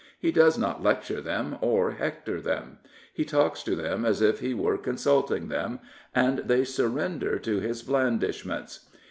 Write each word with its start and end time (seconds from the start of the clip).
He 0.19 0.31
does 0.31 0.57
not 0.57 0.81
lecture 0.81 1.21
them 1.21 1.57
or 1.61 1.91
hector 1.91 2.41
them. 2.41 2.79
He 3.13 3.23
talks 3.23 3.61
to 3.61 3.75
them 3.75 4.03
as 4.03 4.19
if 4.19 4.39
he 4.39 4.51
were 4.55 4.79
consulting 4.79 5.47
them, 5.47 5.77
and 6.15 6.39
they 6.39 6.63
surrender 6.63 7.37
to 7.37 7.59
his 7.59 7.83
blandishments. 7.83 8.89